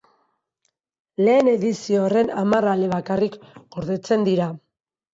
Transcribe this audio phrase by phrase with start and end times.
[1.27, 3.39] Lehen edizio horren hamar ale bakarrik
[3.79, 4.53] gordetzen dira.